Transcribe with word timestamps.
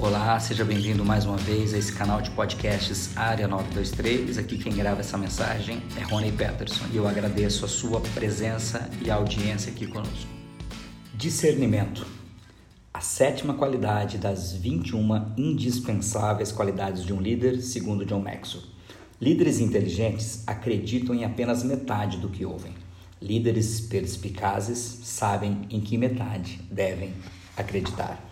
Olá, 0.00 0.38
seja 0.38 0.64
bem-vindo 0.64 1.04
mais 1.04 1.26
uma 1.26 1.36
vez 1.36 1.74
a 1.74 1.78
esse 1.78 1.92
canal 1.92 2.22
de 2.22 2.30
podcasts 2.30 3.16
Área 3.16 3.48
923. 3.48 4.38
Aqui 4.38 4.56
quem 4.56 4.72
grava 4.72 5.00
essa 5.00 5.18
mensagem 5.18 5.82
é 5.96 6.04
Rony 6.04 6.30
Peterson 6.30 6.84
e 6.92 6.96
eu 6.96 7.08
agradeço 7.08 7.64
a 7.64 7.68
sua 7.68 8.00
presença 8.00 8.88
e 9.04 9.10
audiência 9.10 9.72
aqui 9.72 9.88
conosco. 9.88 10.30
Discernimento. 11.12 12.06
A 12.94 13.00
sétima 13.00 13.54
qualidade 13.54 14.18
das 14.18 14.52
21 14.52 15.32
indispensáveis 15.36 16.52
qualidades 16.52 17.04
de 17.04 17.12
um 17.12 17.20
líder, 17.20 17.60
segundo 17.60 18.06
John 18.06 18.20
Maxwell. 18.20 18.62
Líderes 19.20 19.58
inteligentes 19.58 20.44
acreditam 20.46 21.12
em 21.12 21.24
apenas 21.24 21.64
metade 21.64 22.18
do 22.18 22.28
que 22.28 22.46
ouvem. 22.46 22.72
Líderes 23.20 23.80
perspicazes 23.80 24.78
sabem 25.02 25.62
em 25.68 25.80
que 25.80 25.98
metade 25.98 26.60
devem 26.70 27.12
acreditar. 27.56 28.27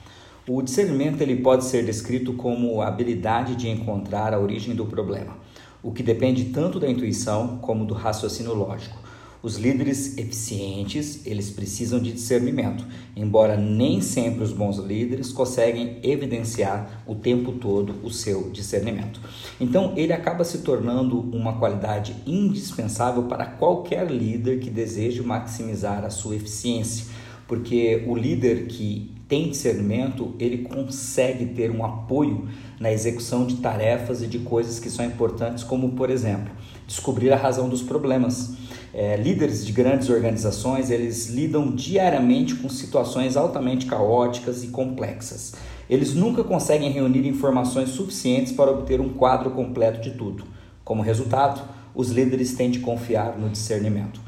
O 0.48 0.62
discernimento 0.62 1.20
ele 1.20 1.34
pode 1.42 1.64
ser 1.64 1.84
descrito 1.84 2.32
como 2.34 2.80
a 2.80 2.86
habilidade 2.86 3.56
de 3.56 3.68
encontrar 3.68 4.32
a 4.32 4.38
origem 4.38 4.76
do 4.76 4.86
problema, 4.86 5.36
o 5.82 5.90
que 5.90 6.04
depende 6.04 6.44
tanto 6.44 6.78
da 6.78 6.88
intuição 6.88 7.58
como 7.58 7.84
do 7.84 7.94
raciocínio 7.94 8.54
lógico. 8.54 8.96
Os 9.42 9.56
líderes 9.56 10.16
eficientes, 10.16 11.26
eles 11.26 11.50
precisam 11.50 11.98
de 11.98 12.12
discernimento, 12.12 12.86
embora 13.16 13.56
nem 13.56 14.00
sempre 14.00 14.44
os 14.44 14.52
bons 14.52 14.78
líderes 14.78 15.32
conseguem 15.32 15.98
evidenciar 16.04 17.02
o 17.08 17.16
tempo 17.16 17.50
todo 17.50 17.96
o 18.04 18.10
seu 18.10 18.48
discernimento. 18.50 19.20
Então, 19.60 19.94
ele 19.96 20.12
acaba 20.12 20.44
se 20.44 20.58
tornando 20.58 21.18
uma 21.34 21.58
qualidade 21.58 22.14
indispensável 22.24 23.24
para 23.24 23.46
qualquer 23.46 24.08
líder 24.08 24.60
que 24.60 24.70
deseje 24.70 25.22
maximizar 25.22 26.04
a 26.04 26.10
sua 26.10 26.36
eficiência, 26.36 27.06
porque 27.48 28.04
o 28.06 28.14
líder 28.14 28.68
que 28.68 29.15
tem 29.28 29.48
discernimento, 29.48 30.34
ele 30.38 30.58
consegue 30.58 31.46
ter 31.46 31.70
um 31.70 31.84
apoio 31.84 32.48
na 32.78 32.92
execução 32.92 33.44
de 33.44 33.56
tarefas 33.56 34.22
e 34.22 34.26
de 34.26 34.38
coisas 34.38 34.78
que 34.78 34.88
são 34.88 35.04
importantes, 35.04 35.64
como, 35.64 35.90
por 35.92 36.10
exemplo, 36.10 36.52
descobrir 36.86 37.32
a 37.32 37.36
razão 37.36 37.68
dos 37.68 37.82
problemas. 37.82 38.54
É, 38.94 39.16
líderes 39.16 39.66
de 39.66 39.72
grandes 39.72 40.08
organizações, 40.08 40.90
eles 40.90 41.28
lidam 41.28 41.74
diariamente 41.74 42.54
com 42.54 42.68
situações 42.68 43.36
altamente 43.36 43.84
caóticas 43.86 44.62
e 44.62 44.68
complexas. 44.68 45.54
Eles 45.90 46.14
nunca 46.14 46.42
conseguem 46.42 46.90
reunir 46.90 47.26
informações 47.26 47.90
suficientes 47.90 48.52
para 48.52 48.70
obter 48.70 49.00
um 49.00 49.10
quadro 49.10 49.50
completo 49.50 50.00
de 50.00 50.16
tudo. 50.16 50.44
Como 50.84 51.02
resultado, 51.02 51.62
os 51.94 52.10
líderes 52.10 52.54
têm 52.54 52.70
de 52.70 52.78
confiar 52.78 53.36
no 53.36 53.48
discernimento. 53.50 54.25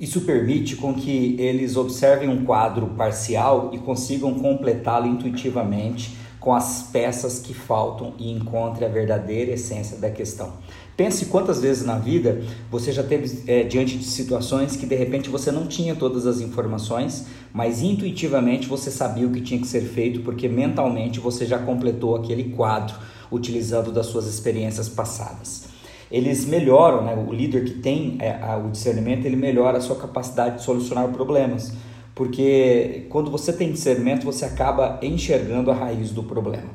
Isso 0.00 0.22
permite 0.22 0.76
com 0.76 0.94
que 0.94 1.36
eles 1.38 1.76
observem 1.76 2.26
um 2.26 2.42
quadro 2.42 2.86
parcial 2.96 3.70
e 3.74 3.78
consigam 3.78 4.32
completá-lo 4.32 5.06
intuitivamente 5.06 6.16
com 6.40 6.54
as 6.54 6.84
peças 6.90 7.38
que 7.38 7.52
faltam 7.52 8.14
e 8.18 8.32
encontre 8.32 8.82
a 8.82 8.88
verdadeira 8.88 9.52
essência 9.52 9.98
da 9.98 10.08
questão. 10.08 10.54
Pense 10.96 11.26
quantas 11.26 11.60
vezes 11.60 11.84
na 11.84 11.98
vida 11.98 12.40
você 12.70 12.92
já 12.92 13.02
teve 13.02 13.42
é, 13.46 13.62
diante 13.62 13.98
de 13.98 14.04
situações 14.04 14.74
que 14.74 14.86
de 14.86 14.94
repente 14.94 15.28
você 15.28 15.52
não 15.52 15.66
tinha 15.66 15.94
todas 15.94 16.26
as 16.26 16.40
informações, 16.40 17.26
mas 17.52 17.82
intuitivamente 17.82 18.66
você 18.66 18.90
sabia 18.90 19.26
o 19.26 19.30
que 19.30 19.42
tinha 19.42 19.60
que 19.60 19.66
ser 19.66 19.82
feito 19.82 20.20
porque 20.20 20.48
mentalmente 20.48 21.20
você 21.20 21.44
já 21.44 21.58
completou 21.58 22.16
aquele 22.16 22.44
quadro 22.54 22.96
utilizando 23.30 23.92
das 23.92 24.06
suas 24.06 24.26
experiências 24.26 24.88
passadas 24.88 25.68
eles 26.10 26.44
melhoram, 26.44 27.02
né? 27.02 27.14
o 27.14 27.32
líder 27.32 27.64
que 27.64 27.74
tem 27.74 28.16
é, 28.20 28.32
a, 28.42 28.56
o 28.56 28.70
discernimento, 28.70 29.24
ele 29.24 29.36
melhora 29.36 29.78
a 29.78 29.80
sua 29.80 29.96
capacidade 29.96 30.56
de 30.56 30.62
solucionar 30.64 31.08
problemas, 31.08 31.72
porque 32.14 33.06
quando 33.08 33.30
você 33.30 33.52
tem 33.52 33.70
discernimento, 33.70 34.24
você 34.24 34.44
acaba 34.44 34.98
enxergando 35.02 35.70
a 35.70 35.74
raiz 35.74 36.10
do 36.10 36.22
problema. 36.22 36.70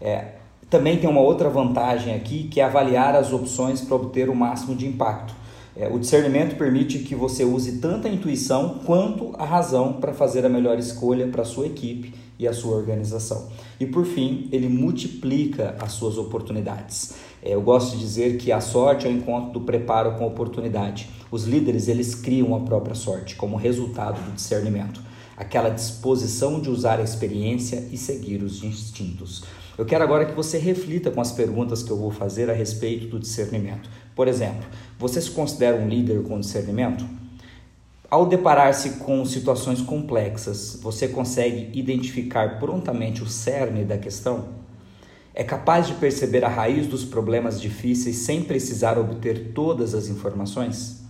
É, 0.00 0.32
também 0.68 0.96
tem 0.96 1.08
uma 1.08 1.20
outra 1.20 1.48
vantagem 1.48 2.14
aqui, 2.14 2.44
que 2.44 2.60
é 2.60 2.64
avaliar 2.64 3.14
as 3.14 3.32
opções 3.32 3.82
para 3.82 3.94
obter 3.94 4.28
o 4.28 4.34
máximo 4.34 4.74
de 4.74 4.86
impacto. 4.86 5.34
É, 5.76 5.88
o 5.88 5.98
discernimento 5.98 6.56
permite 6.56 6.98
que 6.98 7.14
você 7.14 7.44
use 7.44 7.78
tanto 7.78 8.06
a 8.06 8.10
intuição 8.10 8.80
quanto 8.84 9.34
a 9.38 9.44
razão 9.44 9.94
para 9.94 10.12
fazer 10.12 10.44
a 10.44 10.48
melhor 10.48 10.78
escolha 10.78 11.26
para 11.28 11.42
a 11.42 11.44
sua 11.44 11.66
equipe 11.66 12.12
e 12.38 12.46
a 12.46 12.52
sua 12.52 12.76
organização. 12.76 13.48
E 13.78 13.86
por 13.86 14.04
fim, 14.04 14.48
ele 14.52 14.68
multiplica 14.68 15.76
as 15.80 15.92
suas 15.92 16.18
oportunidades. 16.18 17.14
É, 17.42 17.54
eu 17.54 17.60
gosto 17.60 17.96
de 17.96 17.98
dizer 17.98 18.38
que 18.38 18.52
a 18.52 18.60
sorte 18.60 19.06
é 19.06 19.10
o 19.10 19.12
encontro 19.12 19.52
do 19.52 19.60
preparo 19.62 20.12
com 20.12 20.24
oportunidade. 20.24 21.10
Os 21.30 21.44
líderes 21.44 21.88
eles 21.88 22.14
criam 22.14 22.54
a 22.54 22.60
própria 22.60 22.94
sorte 22.94 23.34
como 23.34 23.56
resultado 23.56 24.22
do 24.24 24.32
discernimento, 24.32 25.00
aquela 25.36 25.68
disposição 25.68 26.60
de 26.60 26.70
usar 26.70 27.00
a 27.00 27.02
experiência 27.02 27.88
e 27.90 27.96
seguir 27.96 28.44
os 28.44 28.62
instintos. 28.62 29.42
Eu 29.76 29.84
quero 29.84 30.04
agora 30.04 30.26
que 30.26 30.34
você 30.34 30.56
reflita 30.58 31.10
com 31.10 31.20
as 31.20 31.32
perguntas 31.32 31.82
que 31.82 31.90
eu 31.90 31.96
vou 31.96 32.12
fazer 32.12 32.48
a 32.48 32.52
respeito 32.52 33.08
do 33.08 33.18
discernimento. 33.18 33.90
Por 34.14 34.28
exemplo, 34.28 34.64
você 34.98 35.20
se 35.20 35.30
considera 35.30 35.76
um 35.76 35.88
líder 35.88 36.22
com 36.22 36.38
discernimento? 36.38 37.04
Ao 38.08 38.26
deparar-se 38.26 38.90
com 38.98 39.24
situações 39.24 39.80
complexas, 39.80 40.78
você 40.82 41.08
consegue 41.08 41.70
identificar 41.76 42.60
prontamente 42.60 43.22
o 43.22 43.26
cerne 43.26 43.84
da 43.84 43.96
questão? 43.96 44.61
É 45.34 45.42
capaz 45.42 45.86
de 45.86 45.94
perceber 45.94 46.44
a 46.44 46.48
raiz 46.48 46.86
dos 46.86 47.04
problemas 47.04 47.58
difíceis 47.58 48.16
sem 48.16 48.42
precisar 48.42 48.98
obter 48.98 49.52
todas 49.54 49.94
as 49.94 50.08
informações? 50.08 51.00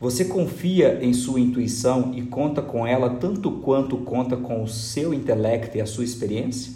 Você 0.00 0.24
confia 0.24 0.98
em 1.00 1.12
sua 1.12 1.38
intuição 1.38 2.12
e 2.12 2.22
conta 2.22 2.60
com 2.60 2.84
ela 2.84 3.08
tanto 3.08 3.52
quanto 3.52 3.98
conta 3.98 4.36
com 4.36 4.64
o 4.64 4.68
seu 4.68 5.14
intelecto 5.14 5.78
e 5.78 5.80
a 5.80 5.86
sua 5.86 6.02
experiência? 6.02 6.72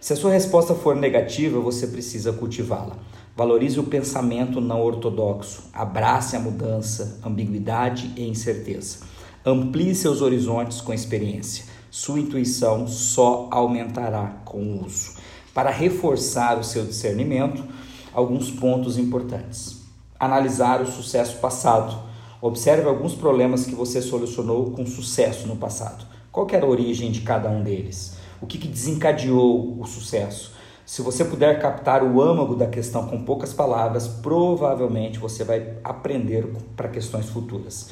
Se 0.00 0.14
a 0.14 0.16
sua 0.16 0.30
resposta 0.30 0.74
for 0.74 0.96
negativa, 0.96 1.60
você 1.60 1.86
precisa 1.86 2.32
cultivá-la. 2.32 2.96
Valorize 3.36 3.78
o 3.78 3.84
pensamento 3.84 4.58
não 4.58 4.80
ortodoxo, 4.80 5.64
abrace 5.70 6.34
a 6.34 6.40
mudança, 6.40 7.20
ambiguidade 7.22 8.10
e 8.16 8.26
incerteza. 8.26 9.00
Amplie 9.44 9.94
seus 9.94 10.22
horizontes 10.22 10.80
com 10.80 10.94
experiência. 10.94 11.66
Sua 11.90 12.18
intuição 12.18 12.88
só 12.88 13.48
aumentará 13.50 14.40
com 14.46 14.62
o 14.62 14.86
uso. 14.86 15.15
Para 15.56 15.70
reforçar 15.70 16.58
o 16.58 16.62
seu 16.62 16.84
discernimento, 16.84 17.64
alguns 18.12 18.50
pontos 18.50 18.98
importantes. 18.98 19.80
Analisar 20.20 20.82
o 20.82 20.86
sucesso 20.86 21.38
passado. 21.38 21.98
Observe 22.40 22.86
alguns 22.86 23.14
problemas 23.14 23.64
que 23.64 23.74
você 23.74 24.00
solucionou 24.00 24.72
com 24.72 24.84
sucesso 24.84 25.48
no 25.48 25.56
passado. 25.56 26.04
Qual 26.30 26.46
era 26.52 26.64
a 26.64 26.68
origem 26.68 27.10
de 27.10 27.22
cada 27.22 27.48
um 27.48 27.64
deles? 27.64 28.16
o 28.40 28.46
que, 28.46 28.58
que 28.58 28.68
desencadeou 28.68 29.76
o 29.80 29.86
sucesso. 29.86 30.52
Se 30.84 31.02
você 31.02 31.24
puder 31.24 31.60
captar 31.60 32.02
o 32.02 32.22
âmago 32.22 32.54
da 32.54 32.66
questão 32.66 33.06
com 33.06 33.24
poucas 33.24 33.52
palavras, 33.52 34.06
provavelmente 34.06 35.18
você 35.18 35.42
vai 35.42 35.74
aprender 35.82 36.46
para 36.76 36.88
questões 36.88 37.26
futuras. 37.26 37.90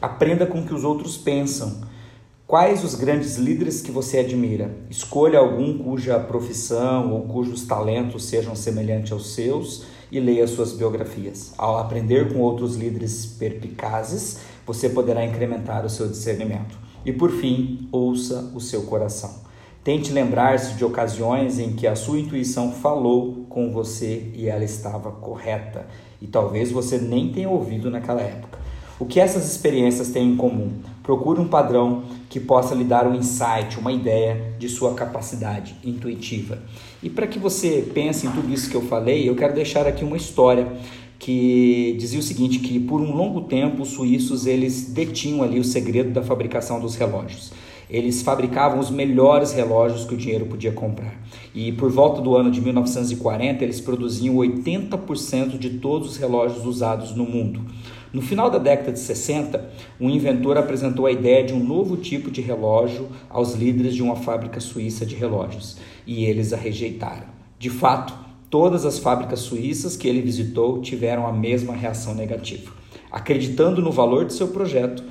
Aprenda 0.00 0.46
com 0.46 0.60
o 0.60 0.66
que 0.66 0.74
os 0.74 0.84
outros 0.84 1.16
pensam. 1.16 1.80
Quais 2.46 2.84
os 2.84 2.94
grandes 2.94 3.38
líderes 3.38 3.82
que 3.82 3.90
você 3.90 4.18
admira? 4.18 4.70
Escolha 4.88 5.40
algum 5.40 5.78
cuja 5.78 6.16
profissão 6.20 7.12
ou 7.12 7.22
cujos 7.22 7.66
talentos 7.66 8.26
sejam 8.26 8.54
semelhantes 8.54 9.10
aos 9.10 9.34
seus 9.34 9.82
e 10.12 10.20
leia 10.20 10.46
suas 10.46 10.72
biografias. 10.72 11.52
Ao 11.58 11.76
aprender 11.76 12.32
com 12.32 12.38
outros 12.38 12.76
líderes 12.76 13.26
perpicazes, 13.26 14.38
você 14.64 14.88
poderá 14.88 15.26
incrementar 15.26 15.84
o 15.84 15.90
seu 15.90 16.06
discernimento. 16.06 16.78
E 17.04 17.12
por 17.12 17.32
fim, 17.32 17.88
ouça 17.90 18.52
o 18.54 18.60
seu 18.60 18.82
coração. 18.82 19.40
Tente 19.82 20.12
lembrar-se 20.12 20.74
de 20.74 20.84
ocasiões 20.84 21.58
em 21.58 21.72
que 21.72 21.84
a 21.84 21.96
sua 21.96 22.20
intuição 22.20 22.70
falou 22.70 23.44
com 23.48 23.72
você 23.72 24.30
e 24.36 24.46
ela 24.46 24.62
estava 24.62 25.10
correta, 25.10 25.88
e 26.22 26.28
talvez 26.28 26.70
você 26.70 26.96
nem 26.96 27.32
tenha 27.32 27.50
ouvido 27.50 27.90
naquela 27.90 28.22
época. 28.22 28.56
O 28.98 29.04
que 29.04 29.20
essas 29.20 29.44
experiências 29.50 30.08
têm 30.08 30.32
em 30.32 30.36
comum? 30.36 30.72
Procure 31.06 31.40
um 31.40 31.46
padrão 31.46 32.02
que 32.28 32.40
possa 32.40 32.74
lhe 32.74 32.82
dar 32.82 33.06
um 33.06 33.14
insight, 33.14 33.78
uma 33.78 33.92
ideia 33.92 34.56
de 34.58 34.68
sua 34.68 34.92
capacidade 34.92 35.76
intuitiva. 35.84 36.58
E 37.00 37.08
para 37.08 37.28
que 37.28 37.38
você 37.38 37.88
pense 37.94 38.26
em 38.26 38.30
tudo 38.32 38.52
isso 38.52 38.68
que 38.68 38.74
eu 38.74 38.82
falei, 38.82 39.28
eu 39.28 39.36
quero 39.36 39.54
deixar 39.54 39.86
aqui 39.86 40.04
uma 40.04 40.16
história 40.16 40.66
que 41.16 41.94
dizia 41.96 42.18
o 42.18 42.22
seguinte, 42.22 42.58
que 42.58 42.80
por 42.80 43.00
um 43.00 43.14
longo 43.14 43.42
tempo 43.42 43.82
os 43.82 43.90
suíços 43.90 44.48
eles 44.48 44.86
detinham 44.92 45.44
ali 45.44 45.60
o 45.60 45.64
segredo 45.64 46.10
da 46.10 46.24
fabricação 46.24 46.80
dos 46.80 46.96
relógios. 46.96 47.52
Eles 47.88 48.22
fabricavam 48.22 48.78
os 48.80 48.90
melhores 48.90 49.52
relógios 49.52 50.04
que 50.04 50.14
o 50.14 50.16
dinheiro 50.16 50.46
podia 50.46 50.72
comprar. 50.72 51.14
E 51.54 51.70
por 51.72 51.90
volta 51.90 52.20
do 52.20 52.34
ano 52.34 52.50
de 52.50 52.60
1940, 52.60 53.62
eles 53.62 53.80
produziam 53.80 54.36
80% 54.36 55.58
de 55.58 55.70
todos 55.78 56.10
os 56.10 56.16
relógios 56.16 56.66
usados 56.66 57.14
no 57.14 57.24
mundo. 57.24 57.64
No 58.12 58.22
final 58.22 58.50
da 58.50 58.58
década 58.58 58.92
de 58.92 58.98
60, 58.98 59.70
um 60.00 60.08
inventor 60.08 60.56
apresentou 60.56 61.06
a 61.06 61.12
ideia 61.12 61.44
de 61.44 61.52
um 61.52 61.62
novo 61.62 61.96
tipo 61.96 62.30
de 62.30 62.40
relógio 62.40 63.08
aos 63.28 63.54
líderes 63.54 63.94
de 63.94 64.02
uma 64.02 64.16
fábrica 64.16 64.58
suíça 64.58 65.04
de 65.04 65.14
relógios, 65.14 65.76
e 66.06 66.24
eles 66.24 66.52
a 66.52 66.56
rejeitaram. 66.56 67.26
De 67.58 67.68
fato, 67.68 68.14
todas 68.48 68.84
as 68.84 68.98
fábricas 68.98 69.40
suíças 69.40 69.96
que 69.96 70.08
ele 70.08 70.22
visitou 70.22 70.80
tiveram 70.80 71.26
a 71.26 71.32
mesma 71.32 71.74
reação 71.74 72.14
negativa. 72.14 72.72
Acreditando 73.10 73.82
no 73.82 73.92
valor 73.92 74.24
de 74.24 74.32
seu 74.32 74.48
projeto, 74.48 75.04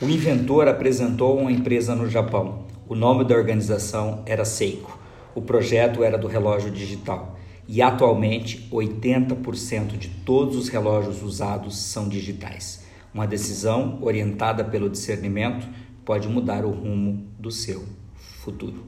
o 0.00 0.04
inventor 0.04 0.68
apresentou 0.68 1.38
uma 1.38 1.50
empresa 1.50 1.94
no 1.94 2.08
Japão. 2.08 2.66
O 2.86 2.94
nome 2.94 3.24
da 3.24 3.34
organização 3.34 4.22
era 4.26 4.44
Seiko. 4.44 4.98
O 5.34 5.40
projeto 5.40 6.04
era 6.04 6.18
do 6.18 6.26
relógio 6.26 6.70
digital 6.70 7.38
e 7.66 7.80
atualmente 7.80 8.68
80% 8.70 9.96
de 9.96 10.08
todos 10.08 10.56
os 10.56 10.68
relógios 10.68 11.22
usados 11.22 11.78
são 11.78 12.08
digitais. 12.08 12.84
Uma 13.12 13.26
decisão 13.26 13.98
orientada 14.02 14.62
pelo 14.62 14.90
discernimento 14.90 15.66
pode 16.04 16.28
mudar 16.28 16.64
o 16.64 16.70
rumo 16.70 17.26
do 17.38 17.50
seu 17.50 17.82
futuro. 18.14 18.84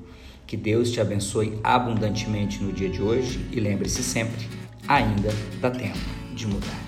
Que 0.46 0.56
Deus 0.56 0.90
te 0.90 1.00
abençoe 1.00 1.58
abundantemente 1.64 2.62
no 2.62 2.72
dia 2.72 2.88
de 2.88 3.02
hoje 3.02 3.40
e 3.50 3.58
lembre-se 3.58 4.02
sempre: 4.02 4.46
ainda 4.86 5.30
dá 5.60 5.70
tempo 5.70 5.98
de 6.34 6.46
mudar. 6.46 6.87